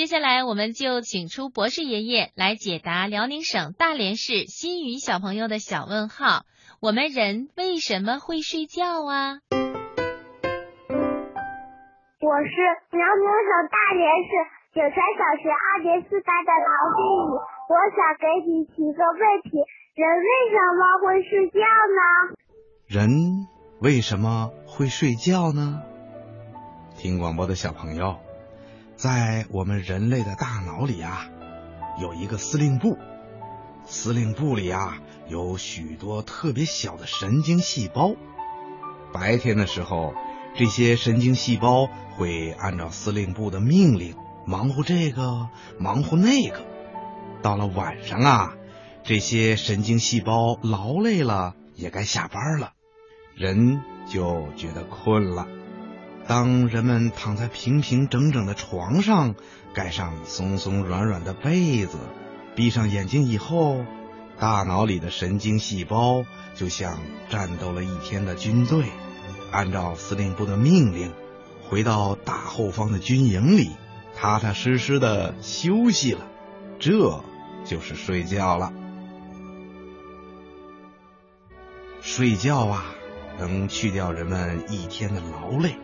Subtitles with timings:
[0.00, 6.46] 接下来，我们就请出博士爷爷来解答辽宁省大连市新宇小朋友的小问号：
[6.80, 9.44] 我们人为什么会睡觉啊？
[9.52, 9.60] 我
[12.40, 12.56] 是
[12.96, 14.32] 辽宁省大连市
[14.72, 16.64] 景川小学二年四班的陶
[16.96, 17.36] 新宇，
[17.68, 19.52] 我想给你提个问题：
[20.00, 21.60] 人为什么会睡觉
[21.92, 22.00] 呢？
[22.88, 23.04] 人
[23.82, 25.82] 为什么会睡觉呢？
[26.96, 28.16] 听广播的小朋友。
[29.00, 31.26] 在我们人类的大脑里啊，
[31.98, 32.98] 有一个司令部，
[33.86, 38.14] 司令部里啊有许多特别小的神经细胞。
[39.10, 40.12] 白天的时候，
[40.54, 45.48] 这些神经细胞会按照司令部的命令忙活这个，
[45.78, 46.60] 忙活那个。
[47.40, 48.52] 到了晚上啊，
[49.02, 52.74] 这些神经细胞劳累了，也该下班了，
[53.34, 55.48] 人就觉得困了。
[56.26, 59.34] 当人们躺在平平整整的床上，
[59.74, 61.98] 盖上松松软软的被子，
[62.54, 63.84] 闭上眼睛以后，
[64.38, 66.98] 大脑里的神经细胞就像
[67.28, 68.84] 战斗了一天的军队，
[69.50, 71.12] 按照司令部的命令，
[71.68, 73.70] 回到大后方的军营里，
[74.16, 76.20] 踏踏实实的休息了。
[76.78, 77.22] 这
[77.64, 78.72] 就是睡觉了。
[82.00, 82.84] 睡觉啊，
[83.38, 85.76] 能去掉人们一天的劳累。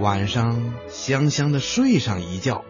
[0.00, 2.64] 晚上香香的睡上一觉，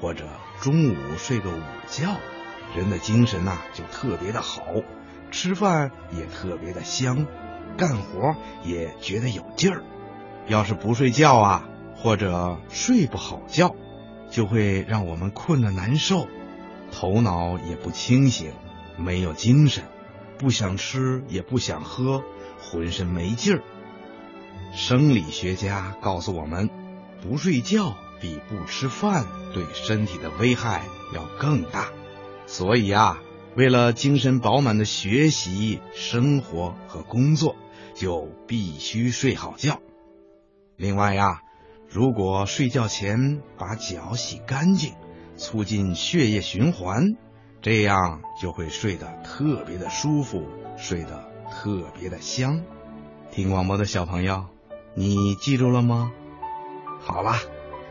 [0.00, 0.28] 或者
[0.60, 2.16] 中午睡个午觉，
[2.76, 4.62] 人的精神呐就特别的好，
[5.30, 7.26] 吃饭也特别的香，
[7.78, 9.82] 干活也觉得有劲儿。
[10.46, 13.74] 要是不睡觉啊，或者睡不好觉，
[14.28, 16.28] 就会让我们困得难受，
[16.92, 18.52] 头脑也不清醒，
[18.98, 19.84] 没有精神，
[20.36, 22.22] 不想吃也不想喝，
[22.60, 23.62] 浑身没劲儿。
[24.74, 26.68] 生理学家告诉我们，
[27.22, 29.24] 不睡觉比不吃饭
[29.54, 30.82] 对身体的危害
[31.14, 31.92] 要更大。
[32.46, 33.22] 所以啊，
[33.56, 37.54] 为了精神饱满的学习、生活和工作，
[37.94, 39.80] 就必须睡好觉。
[40.76, 41.42] 另外呀，
[41.88, 44.94] 如果睡觉前把脚洗干净，
[45.36, 47.16] 促进血液循环，
[47.62, 52.60] 这样就会睡得特别的舒服，睡得特别的香。
[53.30, 54.53] 听广播的小朋友。
[54.94, 56.12] 你记住了吗？
[57.00, 57.36] 好了，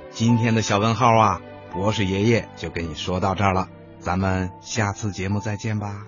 [0.09, 1.41] 今天的小问号啊，
[1.71, 3.67] 博士爷爷就跟你说到这儿了，
[3.99, 6.05] 咱们下次节目再见吧。